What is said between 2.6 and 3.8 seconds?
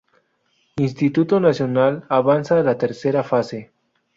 la tercera fase.